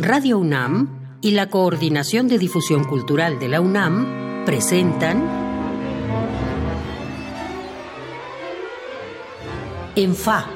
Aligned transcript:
Radio 0.00 0.38
UNAM 0.38 1.18
y 1.20 1.32
la 1.32 1.48
Coordinación 1.48 2.28
de 2.28 2.38
Difusión 2.38 2.84
Cultural 2.84 3.40
de 3.40 3.48
la 3.48 3.60
UNAM 3.60 4.44
presentan 4.46 5.28
En 9.96 10.14
Fa. 10.14 10.46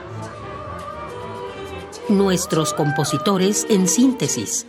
Nuestros 2.08 2.72
compositores 2.72 3.66
en 3.68 3.88
síntesis. 3.88 4.64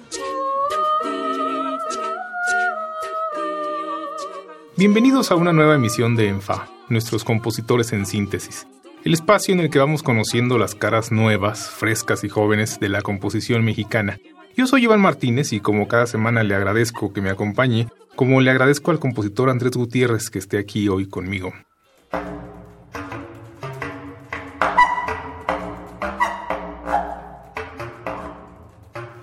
Bienvenidos 4.75 5.29
a 5.29 5.35
una 5.35 5.53
nueva 5.53 5.75
emisión 5.75 6.15
de 6.15 6.29
ENFA, 6.29 6.67
nuestros 6.89 7.23
compositores 7.23 7.93
en 7.93 8.07
síntesis, 8.07 8.65
el 9.05 9.13
espacio 9.13 9.53
en 9.53 9.59
el 9.59 9.69
que 9.69 9.77
vamos 9.77 10.01
conociendo 10.01 10.57
las 10.57 10.73
caras 10.73 11.11
nuevas, 11.11 11.69
frescas 11.69 12.23
y 12.23 12.29
jóvenes 12.29 12.79
de 12.79 12.89
la 12.89 13.03
composición 13.03 13.63
mexicana. 13.63 14.17
Yo 14.55 14.67
soy 14.67 14.83
Iván 14.83 15.01
Martínez 15.01 15.51
y 15.51 15.59
como 15.59 15.87
cada 15.87 16.05
semana 16.05 16.43
le 16.43 16.53
agradezco 16.53 17.11
que 17.11 17.21
me 17.21 17.31
acompañe, 17.31 17.87
como 18.15 18.39
le 18.39 18.51
agradezco 18.51 18.91
al 18.91 18.99
compositor 18.99 19.49
Andrés 19.49 19.71
Gutiérrez 19.71 20.29
que 20.29 20.37
esté 20.37 20.59
aquí 20.59 20.87
hoy 20.89 21.07
conmigo. 21.07 21.51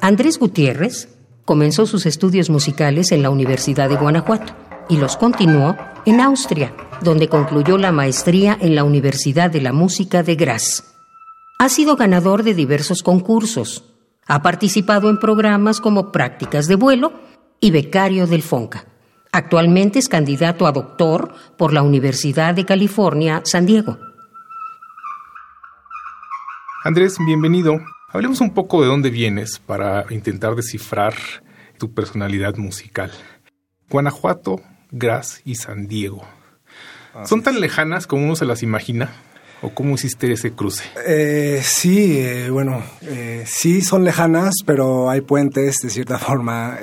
Andrés 0.00 0.38
Gutiérrez 0.41 1.08
comenzó 1.44 1.86
sus 1.86 2.06
estudios 2.06 2.50
musicales 2.50 3.12
en 3.12 3.22
la 3.22 3.30
Universidad 3.30 3.88
de 3.88 3.97
Guanajuato 3.97 4.52
y 4.88 4.97
los 4.97 5.16
continuó 5.16 5.77
en 6.06 6.20
Austria, 6.20 6.74
donde 7.02 7.28
concluyó 7.28 7.78
la 7.78 7.92
maestría 7.92 8.58
en 8.60 8.74
la 8.74 8.83
Universidad 8.83 9.50
de 9.50 9.60
la 9.60 9.72
Música 9.72 10.24
de 10.24 10.34
Graz. 10.34 10.97
Ha 11.60 11.69
sido 11.69 11.94
ganador 11.94 12.42
de 12.42 12.55
diversos 12.55 13.05
concursos. 13.05 13.89
Ha 14.27 14.42
participado 14.42 15.10
en 15.10 15.19
programas 15.19 15.80
como 15.80 16.12
Prácticas 16.12 16.66
de 16.66 16.77
Vuelo 16.77 17.12
y 17.61 17.70
Becario 17.70 18.27
del 18.27 18.42
FONCA. 18.42 18.86
Actualmente 19.33 19.98
es 19.98 20.08
candidato 20.08 20.67
a 20.67 20.72
doctor 20.72 21.34
por 21.56 21.72
la 21.72 21.83
Universidad 21.83 22.55
de 22.55 22.64
California, 22.64 23.42
San 23.44 23.67
Diego. 23.67 23.98
Andrés, 26.83 27.17
bienvenido. 27.25 27.81
Hablemos 28.09 28.41
un 28.41 28.55
poco 28.55 28.83
de 28.83 28.89
dónde 28.89 29.11
vienes 29.11 29.59
para 29.59 30.06
intentar 30.11 30.55
descifrar 30.56 31.14
tu 31.78 31.92
personalidad 31.92 32.56
musical. 32.56 33.12
Guanajuato, 33.89 34.61
Graz 34.91 35.42
y 35.44 35.56
San 35.56 35.87
Diego. 35.87 36.25
¿Son 37.25 37.42
tan 37.42 37.61
lejanas 37.61 38.06
como 38.06 38.25
uno 38.25 38.37
se 38.37 38.44
las 38.44 38.62
imagina? 38.62 39.11
¿O 39.62 39.70
cómo 39.70 39.94
hiciste 39.94 40.33
ese 40.33 40.53
cruce? 40.53 40.84
Eh, 41.06 41.61
sí, 41.62 42.19
eh, 42.19 42.48
bueno, 42.50 42.83
eh, 43.03 43.44
sí 43.47 43.83
son 43.83 44.05
lejanas, 44.05 44.55
pero 44.64 45.11
hay 45.11 45.20
puentes 45.20 45.77
de 45.83 45.91
cierta 45.91 46.19
forma. 46.19 46.78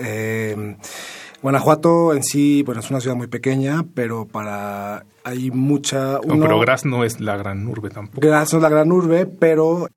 Guanajuato 1.41 2.13
en 2.13 2.23
sí, 2.23 2.63
bueno, 2.63 2.81
es 2.81 2.89
una 2.89 2.99
ciudad 2.99 3.15
muy 3.15 3.27
pequeña, 3.27 3.85
pero 3.93 4.25
para 4.25 5.05
hay 5.23 5.51
mucha. 5.51 6.19
no, 6.25 6.39
pero 6.39 6.59
Graz 6.59 6.85
no 6.85 7.03
es 7.03 7.19
la 7.19 7.37
gran 7.37 7.67
urbe 7.67 7.89
tampoco. 7.89 8.25
Graz 8.25 8.53
no 8.53 8.59
es 8.59 8.63
la 8.63 8.69
gran 8.69 8.91
urbe, 8.91 9.25
pero 9.25 9.87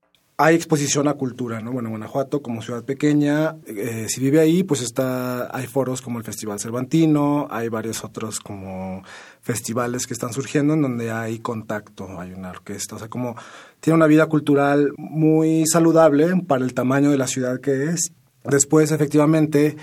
hay 0.42 0.56
exposición 0.56 1.06
a 1.06 1.14
cultura, 1.14 1.60
¿no? 1.60 1.70
Bueno, 1.70 1.90
Guanajuato 1.90 2.40
como 2.40 2.62
ciudad 2.62 2.82
pequeña, 2.82 3.56
eh, 3.66 4.06
si 4.08 4.22
vive 4.22 4.40
ahí, 4.40 4.62
pues 4.62 4.80
está, 4.80 5.54
hay 5.54 5.66
foros 5.66 6.00
como 6.00 6.18
el 6.18 6.24
Festival 6.24 6.58
Cervantino, 6.58 7.46
hay 7.50 7.68
varios 7.68 8.04
otros 8.04 8.40
como 8.40 9.02
festivales 9.42 10.06
que 10.06 10.14
están 10.14 10.32
surgiendo 10.32 10.72
en 10.72 10.80
donde 10.80 11.10
hay 11.10 11.40
contacto, 11.40 12.18
hay 12.18 12.32
una 12.32 12.50
orquesta, 12.50 12.96
o 12.96 12.98
sea, 12.98 13.08
como 13.08 13.36
tiene 13.80 13.96
una 13.96 14.06
vida 14.06 14.26
cultural 14.26 14.92
muy 14.96 15.64
saludable 15.66 16.34
para 16.46 16.64
el 16.64 16.72
tamaño 16.72 17.10
de 17.10 17.18
la 17.18 17.26
ciudad 17.26 17.60
que 17.60 17.90
es. 17.90 18.12
Después, 18.42 18.92
efectivamente, 18.92 19.76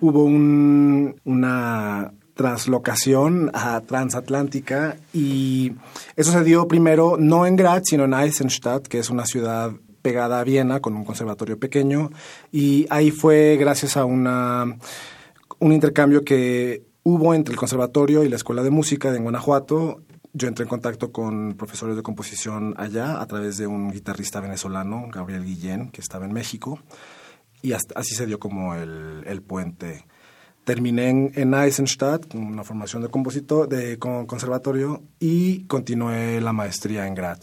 hubo 0.00 0.24
un, 0.24 1.20
una 1.24 2.12
translocación 2.34 3.52
a 3.54 3.80
transatlántica 3.82 4.96
y 5.12 5.72
eso 6.16 6.32
se 6.32 6.42
dio 6.42 6.66
primero 6.66 7.16
no 7.16 7.46
en 7.46 7.54
Graz, 7.54 7.82
sino 7.84 8.06
en 8.06 8.14
Eisenstadt, 8.14 8.88
que 8.88 8.98
es 8.98 9.08
una 9.10 9.24
ciudad 9.24 9.72
pegada 10.02 10.40
a 10.40 10.44
Viena 10.44 10.80
con 10.80 10.94
un 10.94 11.04
conservatorio 11.04 11.58
pequeño 11.58 12.10
y 12.52 12.86
ahí 12.90 13.10
fue 13.10 13.56
gracias 13.58 13.96
a 13.96 14.04
una, 14.04 14.76
un 15.58 15.72
intercambio 15.72 16.24
que 16.24 16.84
hubo 17.02 17.34
entre 17.34 17.52
el 17.52 17.58
conservatorio 17.58 18.24
y 18.24 18.28
la 18.28 18.36
escuela 18.36 18.62
de 18.62 18.70
música 18.70 19.12
de 19.12 19.18
Guanajuato. 19.18 20.02
Yo 20.32 20.46
entré 20.46 20.62
en 20.62 20.68
contacto 20.68 21.10
con 21.10 21.54
profesores 21.54 21.96
de 21.96 22.02
composición 22.02 22.74
allá 22.76 23.20
a 23.20 23.26
través 23.26 23.56
de 23.56 23.66
un 23.66 23.90
guitarrista 23.90 24.40
venezolano, 24.40 25.08
Gabriel 25.12 25.44
Guillén, 25.44 25.90
que 25.90 26.00
estaba 26.00 26.24
en 26.24 26.32
México, 26.32 26.78
y 27.62 27.72
así 27.72 28.14
se 28.14 28.26
dio 28.26 28.38
como 28.38 28.74
el, 28.76 29.24
el 29.26 29.42
puente. 29.42 30.06
Terminé 30.64 31.08
en, 31.08 31.32
en 31.34 31.54
Eisenstadt, 31.54 32.32
una 32.34 32.62
formación 32.62 33.02
de 33.02 33.08
compositor, 33.08 33.68
de 33.68 33.98
conservatorio, 33.98 35.02
y 35.18 35.64
continué 35.64 36.40
la 36.40 36.52
maestría 36.52 37.08
en 37.08 37.14
Graz. 37.14 37.40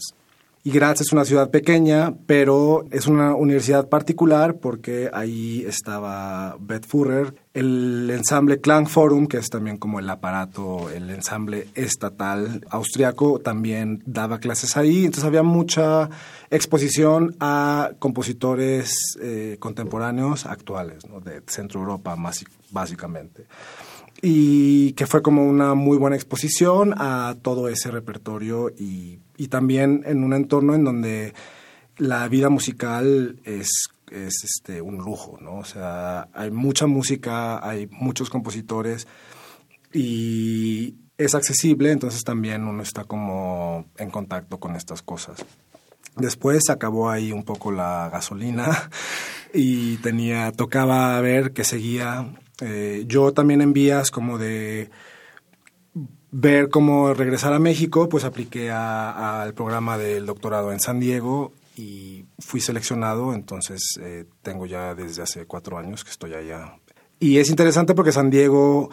Y 0.64 0.72
Graz 0.72 1.00
es 1.00 1.12
una 1.12 1.24
ciudad 1.24 1.50
pequeña, 1.50 2.14
pero 2.26 2.84
es 2.90 3.06
una 3.06 3.34
universidad 3.34 3.88
particular 3.88 4.56
porque 4.56 5.08
ahí 5.12 5.64
estaba 5.66 6.56
Beth 6.60 6.84
Furrer, 6.86 7.34
el 7.54 8.10
ensamble 8.10 8.60
Klangforum, 8.60 9.28
que 9.28 9.38
es 9.38 9.48
también 9.48 9.78
como 9.78 10.00
el 10.00 10.10
aparato, 10.10 10.90
el 10.90 11.10
ensamble 11.10 11.68
estatal 11.74 12.66
austriaco, 12.70 13.38
también 13.38 14.02
daba 14.04 14.40
clases 14.40 14.76
ahí. 14.76 15.04
Entonces 15.04 15.24
había 15.24 15.42
mucha 15.42 16.10
exposición 16.50 17.36
a 17.38 17.92
compositores 17.98 19.16
eh, 19.22 19.56
contemporáneos 19.60 20.44
actuales, 20.44 21.04
de 21.24 21.42
Centro 21.46 21.80
Europa 21.80 22.16
básicamente 22.70 23.46
y 24.20 24.92
que 24.92 25.06
fue 25.06 25.22
como 25.22 25.46
una 25.46 25.74
muy 25.74 25.96
buena 25.96 26.16
exposición 26.16 26.94
a 26.96 27.36
todo 27.42 27.68
ese 27.68 27.90
repertorio 27.90 28.70
y, 28.70 29.20
y 29.36 29.48
también 29.48 30.02
en 30.06 30.24
un 30.24 30.32
entorno 30.32 30.74
en 30.74 30.84
donde 30.84 31.34
la 31.98 32.26
vida 32.28 32.48
musical 32.48 33.40
es, 33.44 33.88
es 34.10 34.44
este, 34.44 34.80
un 34.80 34.98
lujo, 34.98 35.38
¿no? 35.40 35.58
O 35.58 35.64
sea, 35.64 36.28
hay 36.32 36.50
mucha 36.50 36.86
música, 36.86 37.66
hay 37.66 37.88
muchos 37.90 38.30
compositores 38.30 39.06
y 39.92 40.96
es 41.16 41.34
accesible, 41.34 41.90
entonces 41.90 42.22
también 42.24 42.64
uno 42.64 42.82
está 42.82 43.04
como 43.04 43.86
en 43.96 44.10
contacto 44.10 44.58
con 44.58 44.76
estas 44.76 45.02
cosas. 45.02 45.44
Después 46.16 46.70
acabó 46.70 47.10
ahí 47.10 47.32
un 47.32 47.44
poco 47.44 47.70
la 47.70 48.08
gasolina 48.12 48.90
y 49.54 49.96
tenía, 49.98 50.50
tocaba 50.52 51.20
ver 51.20 51.52
que 51.52 51.64
seguía 51.64 52.32
eh, 52.60 53.04
yo 53.06 53.32
también 53.32 53.60
en 53.60 53.72
vías 53.72 54.10
como 54.10 54.38
de 54.38 54.90
ver 56.30 56.68
cómo 56.68 57.14
regresar 57.14 57.52
a 57.52 57.58
México, 57.58 58.08
pues 58.08 58.24
apliqué 58.24 58.70
al 58.70 59.54
programa 59.54 59.96
del 59.96 60.26
doctorado 60.26 60.72
en 60.72 60.80
San 60.80 61.00
Diego 61.00 61.52
y 61.76 62.26
fui 62.38 62.60
seleccionado, 62.60 63.32
entonces 63.32 63.98
eh, 64.00 64.26
tengo 64.42 64.66
ya 64.66 64.94
desde 64.94 65.22
hace 65.22 65.46
cuatro 65.46 65.78
años 65.78 66.04
que 66.04 66.10
estoy 66.10 66.34
allá. 66.34 66.78
Y 67.20 67.38
es 67.38 67.50
interesante 67.50 67.94
porque 67.94 68.12
San 68.12 68.30
Diego 68.30 68.90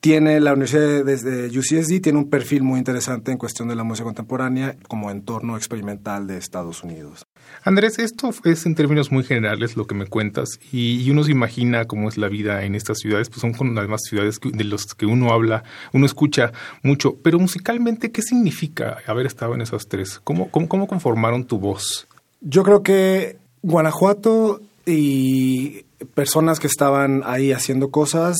tiene 0.00 0.40
la 0.40 0.52
Universidad 0.52 1.04
desde 1.04 1.46
UCSD 1.46 2.00
tiene 2.00 2.18
un 2.18 2.30
perfil 2.30 2.62
muy 2.62 2.78
interesante 2.78 3.32
en 3.32 3.38
cuestión 3.38 3.68
de 3.68 3.76
la 3.76 3.84
música 3.84 4.04
contemporánea 4.04 4.76
como 4.88 5.10
entorno 5.10 5.56
experimental 5.56 6.26
de 6.26 6.38
Estados 6.38 6.82
Unidos. 6.82 7.26
Andrés, 7.62 7.98
esto 7.98 8.30
es 8.44 8.66
en 8.66 8.74
términos 8.74 9.12
muy 9.12 9.22
generales 9.22 9.76
lo 9.76 9.86
que 9.86 9.94
me 9.94 10.06
cuentas 10.06 10.48
y, 10.72 11.10
uno 11.10 11.24
se 11.24 11.32
imagina 11.32 11.84
cómo 11.84 12.08
es 12.08 12.16
la 12.16 12.28
vida 12.28 12.64
en 12.64 12.74
estas 12.74 12.98
ciudades, 12.98 13.28
pues 13.28 13.40
son 13.40 13.78
además 13.78 14.00
ciudades 14.08 14.38
de 14.42 14.64
las 14.64 14.94
que 14.94 15.06
uno 15.06 15.32
habla, 15.32 15.64
uno 15.92 16.06
escucha 16.06 16.52
mucho, 16.82 17.16
pero 17.22 17.38
musicalmente, 17.38 18.12
¿qué 18.12 18.22
significa 18.22 18.98
haber 19.06 19.26
estado 19.26 19.54
en 19.54 19.60
esas 19.60 19.88
tres? 19.88 20.20
¿Cómo, 20.24 20.50
cómo, 20.50 20.68
cómo 20.68 20.86
conformaron 20.86 21.44
tu 21.44 21.58
voz? 21.58 22.06
Yo 22.40 22.62
creo 22.62 22.82
que 22.82 23.38
Guanajuato 23.62 24.60
y 24.86 25.82
personas 26.14 26.60
que 26.60 26.66
estaban 26.66 27.22
ahí 27.24 27.52
haciendo 27.52 27.90
cosas 27.90 28.36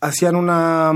hacían 0.00 0.36
una... 0.36 0.92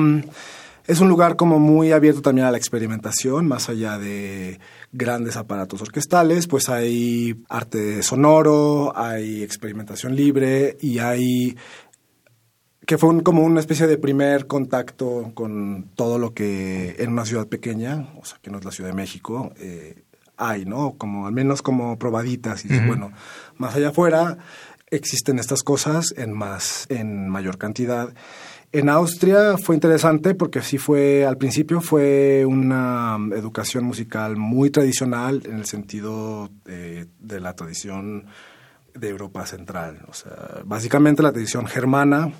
Es 0.87 1.01
un 1.01 1.09
lugar 1.09 1.35
como 1.35 1.59
muy 1.59 1.91
abierto 1.91 2.23
también 2.23 2.47
a 2.47 2.51
la 2.53 2.59
experimentación, 2.59 3.49
más 3.49 3.69
allá 3.69 3.99
de 3.99 4.61
grandes 4.93 5.37
aparatos 5.37 5.83
orquestales, 5.83 6.47
pues 6.47 6.69
hay 6.69 7.43
arte 7.49 8.05
sonoro, 8.05 8.97
hay 8.97 9.43
experimentación 9.43 10.15
libre 10.15 10.77
y 10.81 10.99
hay 11.01 11.57
que 12.87 12.99
fue 12.99 13.21
como 13.25 13.43
una 13.43 13.59
especie 13.59 13.89
de 13.89 13.99
primer 13.99 14.47
contacto 14.47 15.33
con 15.35 15.91
todo 15.97 16.21
lo 16.21 16.35
que 16.35 16.95
en 17.01 17.11
una 17.11 17.25
ciudad 17.25 17.49
pequeña, 17.49 18.11
o 18.21 18.25
sea, 18.25 18.39
que 18.41 18.49
no 18.49 18.59
es 18.59 18.65
la 18.65 18.71
Ciudad 18.71 18.91
de 18.91 18.97
México, 18.97 19.53
eh, 19.59 20.05
hay, 20.37 20.67
¿no? 20.67 20.95
Como 20.97 21.27
al 21.27 21.33
menos 21.33 21.63
como 21.63 21.99
probaditas 21.99 22.65
y 22.65 22.79
bueno, 22.87 23.11
más 23.57 23.75
allá 23.75 23.89
afuera 23.89 24.39
existen 24.89 25.41
estas 25.41 25.65
cosas 25.65 26.15
en 26.17 26.33
más, 26.33 26.87
en 26.89 27.29
mayor 27.29 27.59
cantidad. 27.59 28.15
En 28.73 28.89
Austria 28.89 29.57
fue 29.57 29.77
interesante 29.77 30.35
porque 30.35 30.61
sí 30.61 30.77
fue, 30.77 31.25
al 31.25 31.39
principio 31.39 31.81
fue 31.81 32.45
una 32.45 33.17
educación 33.35 33.85
musical 33.85 34.37
muy 34.37 34.71
tradicional 34.71 35.43
en 35.47 35.57
el 35.57 35.67
sentido 35.67 36.51
de, 36.65 37.09
la 37.41 37.55
tradición 37.55 38.27
de 38.95 39.09
Europa 39.09 39.47
Central. 39.47 40.05
O 40.09 40.13
sea, 40.13 40.63
básicamente 40.65 41.23
la 41.23 41.33
tradición 41.33 41.67
germana 41.67 42.33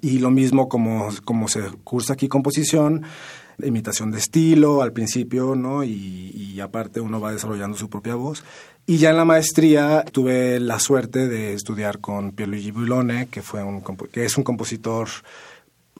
y 0.00 0.18
lo 0.18 0.30
mismo 0.30 0.68
como, 0.68 1.08
como 1.24 1.48
se 1.48 1.62
cursa 1.84 2.14
aquí 2.14 2.28
composición, 2.28 3.04
imitación 3.62 4.10
de 4.10 4.18
estilo 4.18 4.82
al 4.82 4.92
principio, 4.92 5.54
¿no? 5.54 5.84
Y, 5.84 6.30
aparte 6.62 7.00
uno 7.00 7.20
va 7.20 7.32
desarrollando 7.32 7.76
su 7.76 7.90
propia 7.90 8.14
voz. 8.14 8.44
Y 8.86 8.98
ya 8.98 9.10
en 9.10 9.16
la 9.16 9.24
maestría 9.24 10.04
tuve 10.10 10.58
la 10.58 10.78
suerte 10.80 11.28
de 11.28 11.54
estudiar 11.54 12.00
con 12.00 12.32
Pierluigi 12.32 12.72
Bulone, 12.72 13.28
que, 13.28 13.40
fue 13.40 13.62
un, 13.62 13.82
que 14.10 14.24
es 14.24 14.36
un 14.36 14.44
compositor 14.44 15.08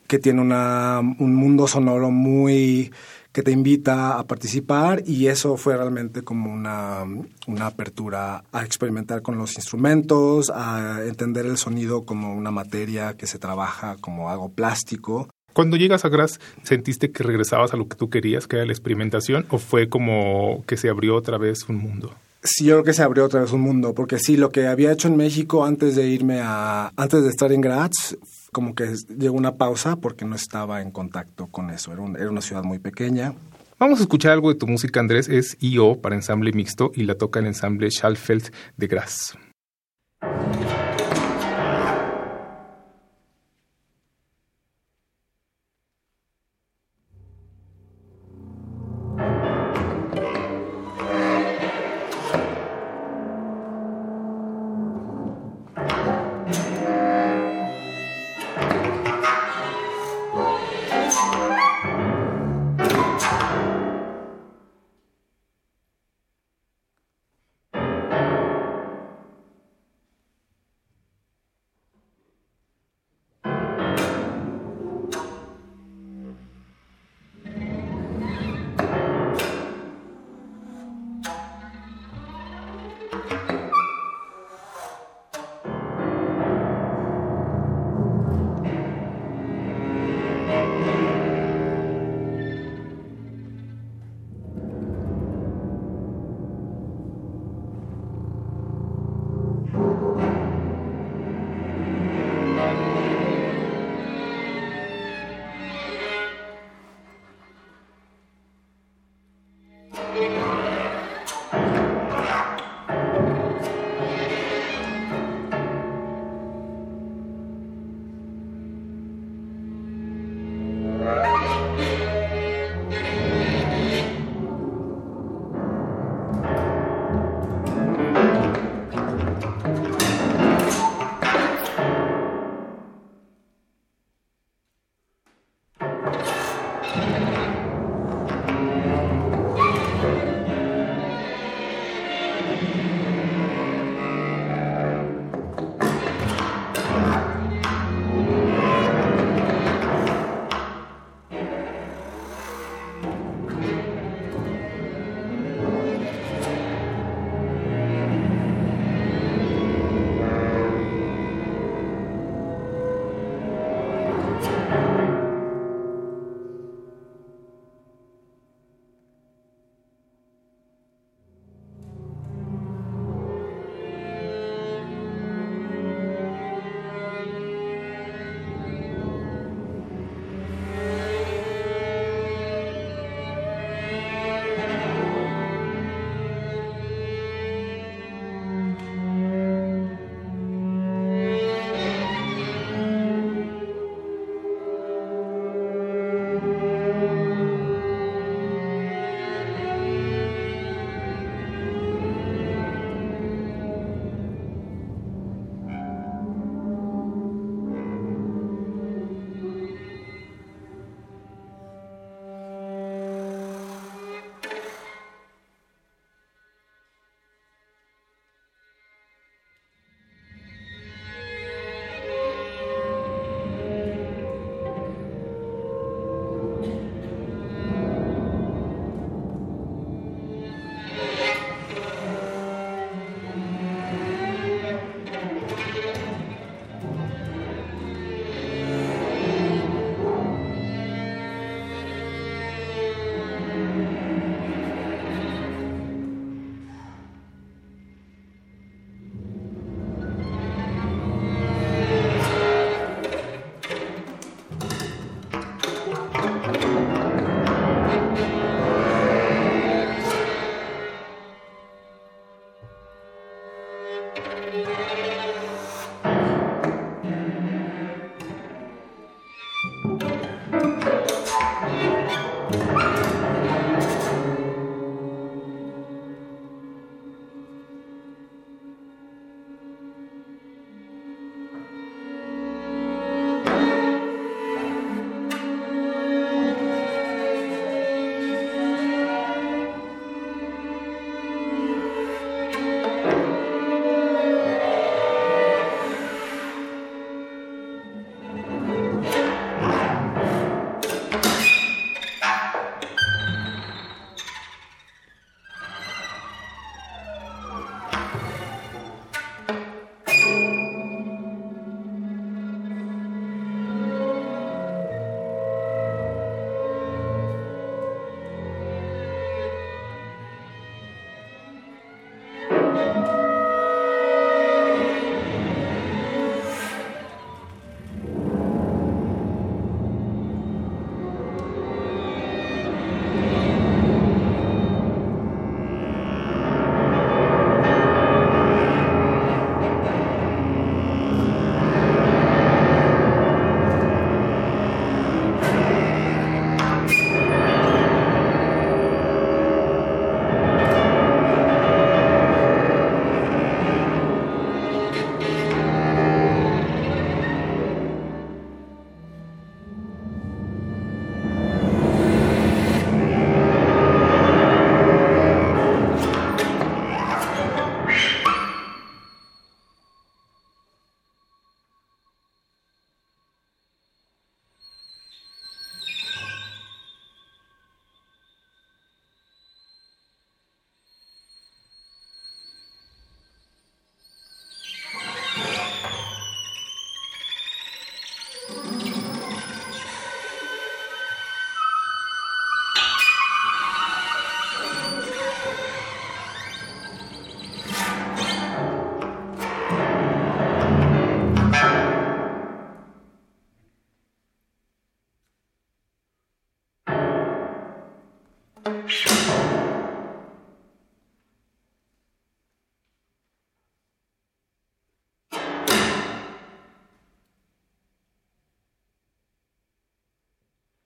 que 0.08 0.18
tiene 0.18 0.40
una, 0.40 0.98
un 1.00 1.34
mundo 1.34 1.66
sonoro 1.66 2.10
muy 2.10 2.92
que 3.32 3.42
te 3.42 3.50
invita 3.50 4.18
a 4.18 4.24
participar 4.24 5.02
y 5.06 5.28
eso 5.28 5.56
fue 5.56 5.74
realmente 5.76 6.22
como 6.22 6.52
una, 6.52 7.04
una 7.46 7.66
apertura 7.66 8.44
a 8.52 8.64
experimentar 8.64 9.22
con 9.22 9.38
los 9.38 9.56
instrumentos, 9.56 10.50
a 10.54 11.00
entender 11.06 11.46
el 11.46 11.56
sonido 11.56 12.04
como 12.04 12.34
una 12.34 12.50
materia 12.50 13.14
que 13.14 13.26
se 13.26 13.38
trabaja 13.38 13.96
como 14.00 14.28
algo 14.28 14.50
plástico. 14.50 15.28
Cuando 15.54 15.76
llegas 15.76 16.04
a 16.04 16.10
Graz, 16.10 16.40
¿sentiste 16.62 17.10
que 17.10 17.22
regresabas 17.22 17.72
a 17.72 17.76
lo 17.76 17.88
que 17.88 17.96
tú 17.96 18.10
querías, 18.10 18.46
que 18.46 18.56
era 18.56 18.66
la 18.66 18.72
experimentación, 18.72 19.46
o 19.48 19.58
fue 19.58 19.88
como 19.88 20.62
que 20.66 20.76
se 20.76 20.90
abrió 20.90 21.16
otra 21.16 21.38
vez 21.38 21.68
un 21.68 21.76
mundo? 21.76 22.14
Sí, 22.44 22.64
yo 22.64 22.74
creo 22.74 22.84
que 22.84 22.92
se 22.92 23.02
abrió 23.02 23.24
otra 23.24 23.40
vez 23.40 23.52
un 23.52 23.60
mundo, 23.60 23.94
porque 23.94 24.18
sí, 24.18 24.36
lo 24.36 24.50
que 24.50 24.66
había 24.66 24.90
hecho 24.90 25.06
en 25.06 25.16
México 25.16 25.64
antes 25.64 25.94
de 25.94 26.08
irme 26.08 26.40
a, 26.42 26.92
antes 26.96 27.22
de 27.22 27.28
estar 27.28 27.52
en 27.52 27.60
Graz, 27.60 28.16
como 28.50 28.74
que 28.74 28.94
llegó 29.16 29.36
una 29.36 29.56
pausa 29.56 29.96
porque 29.96 30.24
no 30.24 30.34
estaba 30.34 30.82
en 30.82 30.90
contacto 30.90 31.46
con 31.46 31.70
eso. 31.70 31.92
Era, 31.92 32.02
era 32.18 32.30
una 32.30 32.40
ciudad 32.40 32.64
muy 32.64 32.80
pequeña. 32.80 33.34
Vamos 33.78 34.00
a 34.00 34.02
escuchar 34.02 34.32
algo 34.32 34.48
de 34.48 34.56
tu 34.56 34.66
música, 34.66 34.98
Andrés. 34.98 35.28
Es 35.28 35.56
I.O. 35.60 36.00
para 36.00 36.16
ensamble 36.16 36.52
mixto 36.52 36.90
y 36.94 37.04
la 37.04 37.16
toca 37.16 37.38
el 37.38 37.46
ensamble 37.46 37.90
Schalfeld 37.90 38.52
de 38.76 38.86
Graz. 38.88 39.34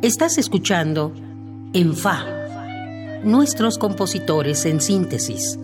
Estás 0.00 0.38
escuchando 0.38 1.12
En 1.72 1.96
Fa, 1.96 2.24
nuestros 3.24 3.78
compositores 3.78 4.64
en 4.64 4.80
síntesis. 4.80 5.58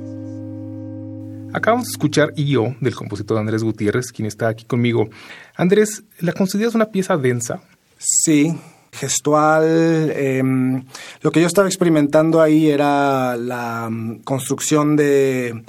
Acabamos 1.53 1.87
de 1.87 1.93
escuchar 1.93 2.33
Yo 2.35 2.75
del 2.81 2.97
compositor 2.97 3.39
Andrés 3.39 3.63
Gutiérrez, 3.63 4.11
quien 4.11 4.27
está 4.27 4.49
aquí 4.49 4.65
conmigo. 4.65 5.09
Andrés, 5.55 6.03
¿la 6.19 6.33
consideras 6.33 6.75
una 6.75 6.87
pieza 6.87 7.17
densa? 7.17 7.63
Sí, 7.97 8.59
gestual. 8.91 10.11
Em, 10.17 10.85
lo 11.21 11.31
que 11.31 11.41
yo 11.41 11.47
estaba 11.47 11.69
experimentando 11.69 12.43
ahí 12.43 12.71
era 12.71 13.37
la 13.37 13.89
mm, 13.89 14.23
construcción 14.25 14.97
de 14.97 15.63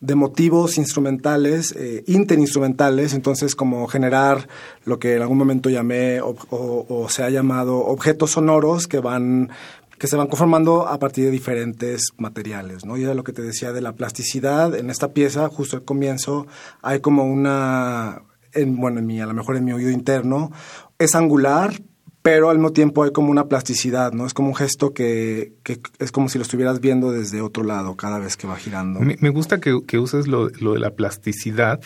de 0.00 0.14
motivos 0.14 0.78
instrumentales, 0.78 1.72
eh, 1.76 2.04
interinstrumentales, 2.06 3.12
entonces 3.12 3.54
como 3.54 3.86
generar 3.86 4.48
lo 4.84 4.98
que 4.98 5.16
en 5.16 5.22
algún 5.22 5.38
momento 5.38 5.68
llamé 5.68 6.20
o, 6.22 7.06
se 7.08 7.22
ha 7.22 7.30
llamado 7.30 7.78
objetos 7.78 8.32
sonoros 8.32 8.86
que 8.86 9.00
van 9.00 9.50
que 9.98 10.06
se 10.06 10.16
van 10.16 10.28
conformando 10.28 10.88
a 10.88 10.98
partir 10.98 11.26
de 11.26 11.30
diferentes 11.30 12.14
materiales, 12.16 12.86
¿no? 12.86 12.96
Y 12.96 13.04
era 13.04 13.12
lo 13.12 13.22
que 13.22 13.34
te 13.34 13.42
decía 13.42 13.72
de 13.72 13.82
la 13.82 13.92
plasticidad 13.92 14.74
en 14.74 14.88
esta 14.88 15.12
pieza, 15.12 15.46
justo 15.50 15.76
al 15.76 15.84
comienzo 15.84 16.46
hay 16.80 17.00
como 17.00 17.24
una 17.24 18.22
en, 18.54 18.76
bueno, 18.76 19.00
en 19.00 19.06
mi, 19.06 19.20
a 19.20 19.26
lo 19.26 19.34
mejor 19.34 19.56
en 19.56 19.64
mi 19.66 19.72
oído 19.72 19.90
interno, 19.90 20.52
es 20.98 21.14
angular, 21.14 21.74
pero 22.22 22.50
al 22.50 22.58
mismo 22.58 22.72
tiempo 22.72 23.02
hay 23.02 23.12
como 23.12 23.30
una 23.30 23.46
plasticidad, 23.46 24.12
¿no? 24.12 24.26
Es 24.26 24.34
como 24.34 24.48
un 24.48 24.54
gesto 24.54 24.92
que, 24.92 25.52
es 25.98 26.12
como 26.12 26.28
si 26.28 26.38
lo 26.38 26.42
estuvieras 26.42 26.80
viendo 26.80 27.12
desde 27.12 27.40
otro 27.40 27.64
lado 27.64 27.96
cada 27.96 28.18
vez 28.18 28.36
que 28.36 28.46
va 28.46 28.56
girando. 28.56 29.00
Me, 29.00 29.30
gusta 29.30 29.60
que, 29.60 29.80
que 29.86 29.98
uses 29.98 30.26
lo, 30.26 30.50
lo, 30.60 30.74
de 30.74 30.80
la 30.80 30.90
plasticidad, 30.90 31.80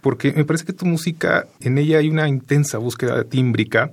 porque 0.00 0.32
me 0.32 0.44
parece 0.44 0.64
que 0.64 0.72
tu 0.72 0.84
música, 0.84 1.46
en 1.60 1.78
ella 1.78 1.98
hay 1.98 2.08
una 2.08 2.28
intensa 2.28 2.78
búsqueda 2.78 3.22
tímbrica, 3.24 3.92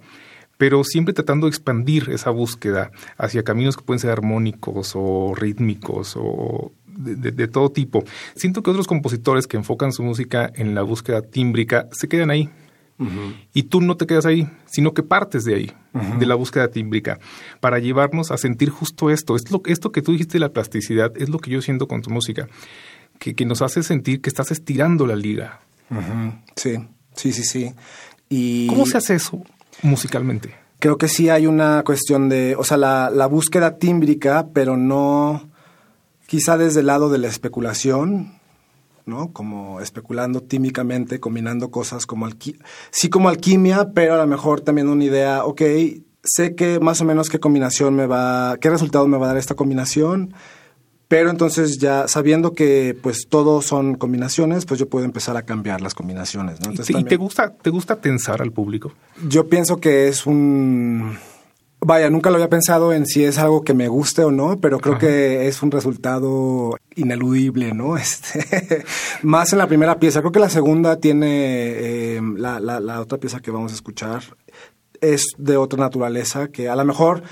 pero 0.58 0.84
siempre 0.84 1.14
tratando 1.14 1.46
de 1.46 1.50
expandir 1.50 2.10
esa 2.10 2.32
búsqueda 2.32 2.92
hacia 3.18 3.44
caminos 3.44 3.78
que 3.78 3.84
pueden 3.84 4.00
ser 4.00 4.10
armónicos 4.10 4.94
o 4.96 5.36
rítmicos 5.36 6.16
o 6.18 6.72
de, 6.88 7.16
de, 7.32 7.48
todo 7.48 7.70
tipo. 7.70 8.06
Siento 8.36 8.64
que 8.64 8.72
otros 8.72 8.88
compositores 8.88 9.48
que 9.48 9.58
enfocan 9.58 9.92
su 9.92 10.02
música 10.02 10.50
en 10.56 10.74
la 10.74 10.82
búsqueda 10.82 11.22
tímbrica 11.22 11.90
se 11.92 12.08
quedan 12.08 12.32
ahí 12.32 12.50
y 13.54 13.64
tú 13.64 13.82
no 13.82 13.98
te 13.98 14.08
quedas 14.08 14.26
ahí, 14.26 14.50
sino 14.66 14.94
que 14.94 15.04
partes 15.04 15.44
de 15.44 15.56
ahí, 15.56 15.72
de 16.18 16.26
la 16.26 16.36
búsqueda 16.36 16.70
tímbrica, 16.70 17.20
para 17.60 17.80
llevarnos 17.80 18.32
a 18.32 18.38
sentir 18.38 18.70
justo 18.70 19.10
esto. 19.10 19.36
Es 19.36 19.52
lo, 19.52 19.62
esto 19.66 19.92
que 19.92 20.02
tú 20.02 20.14
dijiste 20.14 20.34
de 20.34 20.40
la 20.40 20.54
plasticidad 20.54 21.12
es 21.18 21.30
lo 21.30 21.40
que 21.40 21.52
yo 21.52 21.62
siento 21.62 21.88
con 21.88 22.02
tu 22.02 22.10
música, 22.10 22.48
que, 23.20 23.36
que 23.36 23.46
nos 23.46 23.62
hace 23.62 23.84
sentir 23.84 24.22
que 24.22 24.30
estás 24.30 24.52
estirando 24.52 25.06
la 25.06 25.16
liga. 25.16 25.62
Sí, 26.56 26.78
sí, 27.16 27.34
sí, 27.34 27.44
sí. 27.44 27.74
Y 28.30 28.68
¿Cómo 28.68 28.86
se 28.86 28.98
hace 28.98 29.16
eso 29.16 29.44
musicalmente? 29.84 30.56
Creo 30.80 30.98
que 30.98 31.08
sí 31.08 31.30
hay 31.30 31.48
una 31.48 31.84
cuestión 31.84 32.30
de, 32.30 32.56
o 32.58 32.64
sea, 32.64 32.78
la, 32.78 33.10
la 33.10 33.28
búsqueda 33.28 33.78
tímbrica, 33.78 34.48
pero 34.54 34.78
no 34.78 35.50
quizá 36.28 36.58
desde 36.58 36.80
el 36.80 36.88
lado 36.88 37.10
de 37.10 37.18
la 37.18 37.28
especulación, 37.28 38.35
¿no? 39.06 39.32
Como 39.32 39.80
especulando 39.80 40.42
tímicamente, 40.42 41.20
combinando 41.20 41.72
cosas 41.72 42.06
como 42.06 42.28
sí 42.92 43.10
como 43.10 43.30
alquimia, 43.30 43.92
pero 43.94 44.16
a 44.16 44.18
lo 44.18 44.28
mejor 44.28 44.62
también 44.62 44.90
una 44.90 45.04
idea, 45.04 45.46
ok, 45.46 45.62
sé 46.24 46.56
que 46.56 46.80
más 46.80 47.02
o 47.02 47.06
menos 47.06 47.30
qué 47.30 47.40
combinación 47.40 47.96
me 47.96 48.08
va, 48.08 48.58
qué 48.60 48.70
resultado 48.70 49.08
me 49.08 49.18
va 49.18 49.26
a 49.26 49.30
dar 49.30 49.38
esta 49.38 49.56
combinación, 49.56 50.34
pero 51.08 51.30
entonces 51.30 51.78
ya 51.78 52.08
sabiendo 52.08 52.54
que 52.54 52.98
pues 53.02 53.28
todo 53.30 53.62
son 53.62 53.96
combinaciones, 53.96 54.66
pues 54.66 54.80
yo 54.80 54.90
puedo 54.90 55.06
empezar 55.06 55.38
a 55.38 55.44
cambiar 55.44 55.82
las 55.82 55.94
combinaciones, 55.94 56.60
¿no? 56.62 56.74
¿Y 56.74 57.04
te 57.04 57.16
gusta, 57.16 57.54
te 57.54 57.70
gusta 57.70 57.98
tensar 57.98 58.42
al 58.42 58.52
público? 58.52 58.94
Yo 59.28 59.48
pienso 59.48 59.78
que 59.78 60.08
es 60.08 60.26
un 60.26 61.18
Vaya, 61.82 62.10
nunca 62.10 62.32
lo 62.32 62.38
había 62.38 62.50
pensado 62.50 62.94
en 62.94 63.06
si 63.06 63.24
es 63.24 63.38
algo 63.38 63.64
que 63.64 63.76
me 63.76 63.88
guste 63.88 64.24
o 64.24 64.32
no, 64.32 64.60
pero 64.60 64.80
creo 64.80 64.98
que 64.98 65.48
es 65.48 65.62
un 65.62 65.70
resultado 65.70 66.76
ineludible, 66.96 67.74
¿no? 67.74 67.98
Este, 68.06 68.84
más 69.24 69.54
en 69.54 69.60
la 69.60 69.68
primera 69.68 70.00
pieza. 70.00 70.22
Creo 70.22 70.32
que 70.32 70.40
la 70.40 70.50
segunda 70.50 70.98
tiene, 70.98 71.28
eh, 71.30 72.22
la, 72.38 72.60
la, 72.60 72.80
la 72.80 73.02
otra 73.02 73.18
pieza 73.18 73.40
que 73.40 73.52
vamos 73.52 73.72
a 73.72 73.76
escuchar 73.76 74.24
es 75.02 75.36
de 75.38 75.58
otra 75.58 75.80
naturaleza, 75.80 76.48
que 76.48 76.70
a 76.70 76.76
lo 76.76 76.86
mejor 76.86 77.24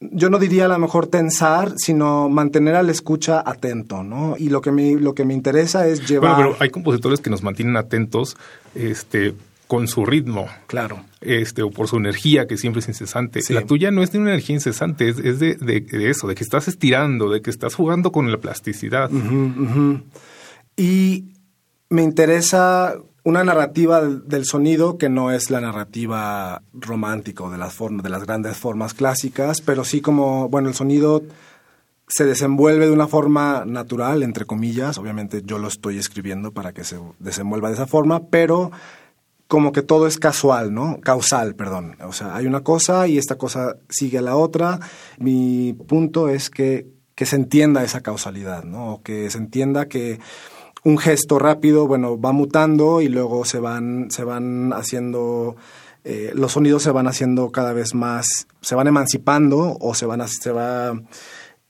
yo 0.00 0.30
no 0.30 0.38
diría 0.38 0.66
a 0.66 0.68
lo 0.68 0.78
mejor 0.78 1.08
tensar, 1.08 1.72
sino 1.76 2.28
mantener 2.28 2.76
al 2.76 2.88
escucha 2.88 3.42
atento, 3.44 4.04
¿no? 4.04 4.36
Y 4.38 4.48
lo 4.48 4.60
que 4.60 4.70
me, 4.70 4.94
lo 4.94 5.14
que 5.14 5.24
me 5.24 5.34
interesa 5.34 5.86
es 5.88 6.08
llevar... 6.08 6.36
Bueno, 6.36 6.50
pero 6.52 6.62
hay 6.62 6.70
compositores 6.70 7.20
que 7.20 7.30
nos 7.30 7.42
mantienen 7.42 7.76
atentos, 7.76 8.36
este, 8.74 9.34
con 9.68 9.86
su 9.86 10.04
ritmo. 10.04 10.48
Claro. 10.66 11.04
Este, 11.20 11.62
o 11.62 11.70
por 11.70 11.86
su 11.86 11.98
energía, 11.98 12.46
que 12.46 12.56
siempre 12.56 12.80
es 12.80 12.88
incesante. 12.88 13.40
La 13.50 13.62
tuya 13.62 13.90
no 13.90 14.02
es 14.02 14.10
de 14.10 14.18
una 14.18 14.30
energía 14.30 14.54
incesante, 14.54 15.08
es, 15.08 15.18
es 15.18 15.38
de, 15.38 15.54
de, 15.54 16.10
eso, 16.10 16.26
de 16.26 16.34
que 16.34 16.42
estás 16.42 16.66
estirando, 16.66 17.30
de 17.30 17.42
que 17.42 17.50
estás 17.50 17.74
jugando 17.74 18.10
con 18.10 18.32
la 18.32 18.38
plasticidad. 18.38 19.10
Y 20.76 21.24
me 21.90 22.02
interesa 22.02 22.96
una 23.24 23.44
narrativa 23.44 24.00
del 24.00 24.46
sonido 24.46 24.96
que 24.96 25.10
no 25.10 25.30
es 25.30 25.50
la 25.50 25.60
narrativa 25.60 26.62
romántica 26.72 27.48
de 27.50 27.58
las 27.58 27.74
formas, 27.74 28.02
de 28.02 28.08
las 28.08 28.24
grandes 28.24 28.56
formas 28.56 28.94
clásicas, 28.94 29.60
pero 29.60 29.84
sí 29.84 30.00
como, 30.00 30.48
bueno, 30.48 30.68
el 30.68 30.74
sonido 30.74 31.22
se 32.06 32.24
desenvuelve 32.24 32.86
de 32.86 32.92
una 32.92 33.06
forma 33.06 33.64
natural, 33.66 34.22
entre 34.22 34.46
comillas. 34.46 34.96
Obviamente 34.96 35.42
yo 35.44 35.58
lo 35.58 35.68
estoy 35.68 35.98
escribiendo 35.98 36.52
para 36.52 36.72
que 36.72 36.84
se 36.84 36.98
desenvuelva 37.18 37.68
de 37.68 37.74
esa 37.74 37.86
forma, 37.86 38.28
pero 38.30 38.70
como 39.48 39.72
que 39.72 39.82
todo 39.82 40.06
es 40.06 40.18
casual, 40.18 40.74
¿no? 40.74 41.00
Causal, 41.00 41.54
perdón. 41.54 41.96
O 42.06 42.12
sea, 42.12 42.36
hay 42.36 42.46
una 42.46 42.62
cosa 42.62 43.08
y 43.08 43.16
esta 43.16 43.36
cosa 43.36 43.78
sigue 43.88 44.18
a 44.18 44.22
la 44.22 44.36
otra. 44.36 44.78
Mi 45.18 45.72
punto 45.72 46.28
es 46.28 46.50
que, 46.50 46.86
que 47.14 47.24
se 47.24 47.36
entienda 47.36 47.82
esa 47.82 48.02
causalidad, 48.02 48.64
¿no? 48.64 48.92
O 48.94 49.02
que 49.02 49.30
se 49.30 49.38
entienda 49.38 49.88
que 49.88 50.20
un 50.84 50.98
gesto 50.98 51.38
rápido, 51.38 51.86
bueno, 51.86 52.20
va 52.20 52.32
mutando 52.32 53.00
y 53.00 53.08
luego 53.08 53.46
se 53.46 53.58
van, 53.58 54.10
se 54.10 54.22
van 54.22 54.74
haciendo, 54.74 55.56
eh, 56.04 56.30
los 56.34 56.52
sonidos 56.52 56.82
se 56.82 56.90
van 56.90 57.06
haciendo 57.06 57.50
cada 57.50 57.72
vez 57.72 57.94
más, 57.94 58.46
se 58.60 58.74
van 58.74 58.86
emancipando 58.86 59.78
o 59.80 59.94
se 59.94 60.04
van, 60.04 60.28
se 60.28 60.52
va 60.52 60.92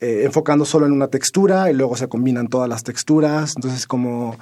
eh, 0.01 0.23
enfocando 0.25 0.65
solo 0.65 0.87
en 0.87 0.93
una 0.93 1.09
textura 1.09 1.71
y 1.71 1.75
luego 1.75 1.97
se 1.97 2.09
combinan 2.09 2.49
todas 2.49 2.69
las 2.69 2.83
texturas. 2.83 3.55
Entonces, 3.55 3.87
como... 3.87 4.37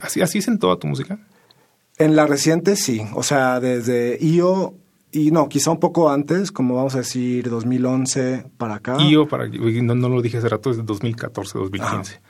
¿Así, 0.00 0.22
así 0.22 0.38
es 0.38 0.46
en 0.46 0.60
toda 0.60 0.78
tu 0.78 0.86
música? 0.86 1.18
En 1.98 2.16
la 2.16 2.26
reciente 2.26 2.76
sí, 2.76 3.02
o 3.14 3.22
sea, 3.22 3.60
desde 3.60 4.18
IO 4.20 4.74
y 5.10 5.30
no, 5.30 5.48
quizá 5.48 5.70
un 5.70 5.80
poco 5.80 6.10
antes, 6.10 6.52
como 6.52 6.74
vamos 6.74 6.94
a 6.94 6.98
decir 6.98 7.48
2011 7.48 8.44
para 8.56 8.76
acá. 8.76 8.98
IO, 9.00 9.26
para, 9.26 9.48
no, 9.48 9.94
no 9.94 10.08
lo 10.08 10.22
dije 10.22 10.38
hace 10.38 10.48
rato, 10.48 10.70
es 10.70 10.84
2014, 10.84 11.58
2015. 11.58 12.20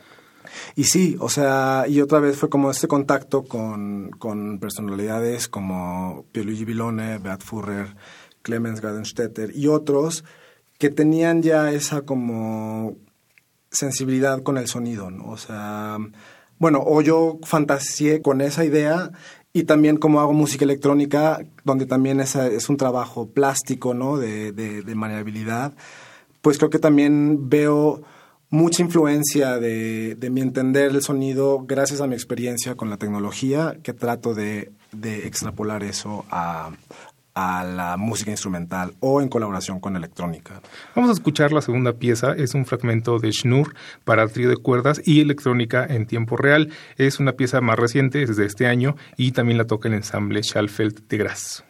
Y 0.77 0.85
sí, 0.85 1.17
o 1.21 1.29
sea, 1.29 1.87
y 1.89 2.01
otra 2.01 2.21
vez 2.21 2.37
fue 2.37 2.49
como 2.49 2.71
este 2.71 2.89
contacto 2.89 3.43
con, 3.45 4.11
con 4.19 4.59
personalidades 4.59 5.49
como 5.49 6.25
Pierluigi 6.33 6.65
Bilone, 6.65 7.19
Beat 7.19 7.43
Furrer, 7.43 7.97
Clemens 8.43 8.81
Gardenstetter 8.81 9.55
y 9.55 9.67
otros 9.67 10.25
que 10.79 10.91
tenían 10.91 11.43
ya 11.43 11.73
esa 11.73 12.03
como 12.03 12.97
sensibilidad 13.71 14.43
con 14.43 14.57
el 14.57 14.69
sonido, 14.69 15.11
¿no? 15.11 15.31
O 15.31 15.37
sea, 15.37 15.99
bueno, 16.59 16.83
o 16.85 17.03
yo 17.03 17.39
fantaseé 17.43 18.23
con 18.23 18.41
esa 18.41 18.65
idea 18.65 19.11
y 19.53 19.65
también 19.65 19.97
como 19.97 20.21
hago 20.21 20.33
música 20.33 20.65
electrónica, 20.65 21.41
donde 21.65 21.87
también 21.87 22.21
es, 22.21 22.37
es 22.37 22.69
un 22.69 22.77
trabajo 22.77 23.29
plástico, 23.29 23.95
¿no? 23.95 24.17
De, 24.17 24.53
de, 24.53 24.83
de 24.83 25.71
pues 26.43 26.59
creo 26.59 26.71
que 26.71 26.79
también 26.79 27.49
veo 27.49 28.03
mucha 28.51 28.83
influencia 28.83 29.59
de, 29.59 30.15
de, 30.15 30.31
mi 30.31 30.41
entender 30.41 30.91
el 30.93 31.03
sonido 31.03 31.65
gracias 31.67 32.01
a 32.01 32.07
mi 32.07 32.15
experiencia 32.15 32.75
con 32.77 32.89
la 32.89 32.97
tecnología, 32.97 33.77
que 33.83 33.93
trato 33.93 34.35
de, 34.35 34.73
de 34.93 35.27
extrapolar 35.27 35.83
eso 35.83 36.25
a, 36.31 36.71
a 37.39 37.63
la 37.63 37.97
música 37.97 38.33
instrumental 38.33 38.95
o 38.99 39.21
en 39.21 39.29
colaboración 39.29 39.79
con 39.79 39.95
electrónica. 39.95 40.61
Vamos 40.97 41.11
a 41.11 41.13
escuchar 41.13 41.53
la 41.53 41.63
segunda 41.63 41.93
pieza, 41.93 42.33
es 42.33 42.55
un 42.55 42.67
fragmento 42.67 43.21
de 43.21 43.31
Schnur 43.31 43.77
para 44.05 44.27
trío 44.27 44.49
de 44.49 44.57
cuerdas 44.57 45.01
y 45.05 45.21
electrónica 45.21 45.87
en 45.89 46.07
tiempo 46.07 46.37
real. 46.37 46.73
Es 46.97 47.21
una 47.21 47.33
pieza 47.33 47.61
más 47.61 47.79
reciente, 47.79 48.25
es 48.25 48.37
de 48.37 48.45
este 48.45 48.67
año 48.67 48.97
y 49.17 49.31
también 49.31 49.57
la 49.57 49.67
toca 49.67 49.89
el 49.89 49.95
ensamble 49.95 50.43
Schalfeld 50.43 51.07
de 51.09 51.17
Graz. 51.17 51.68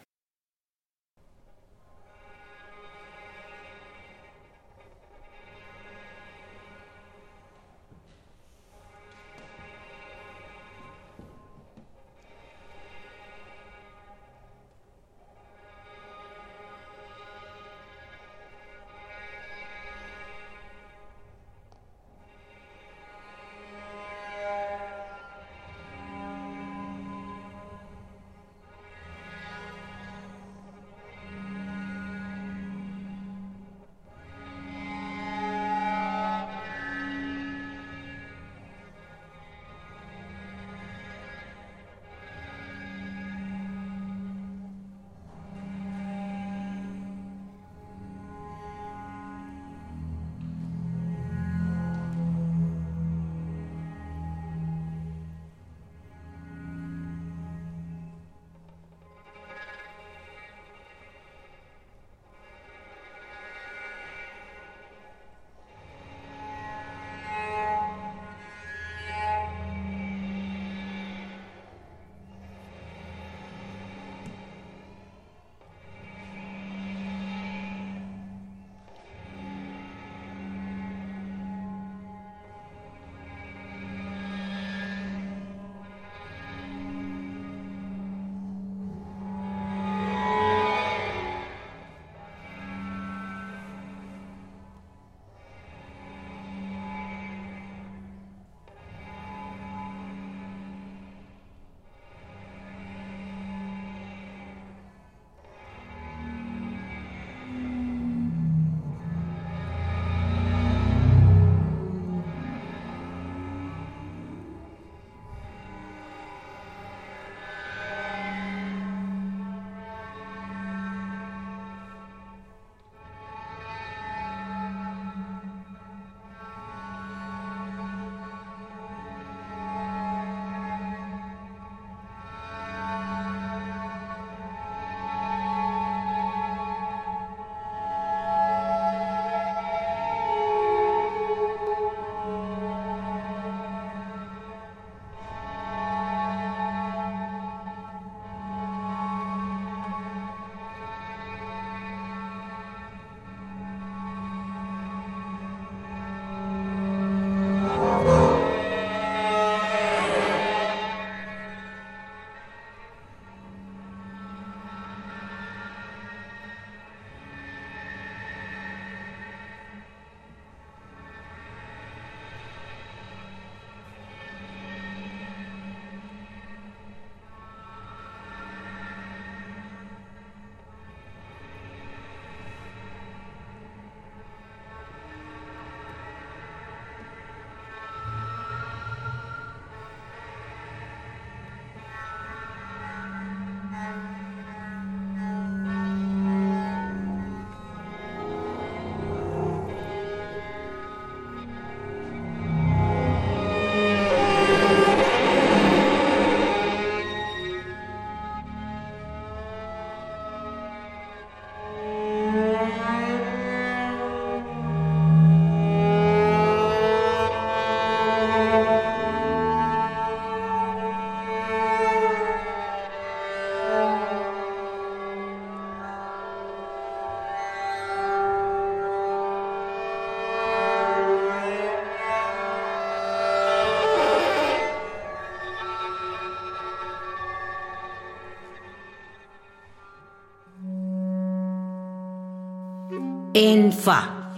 En 243.41 243.71
Fa. 243.71 244.33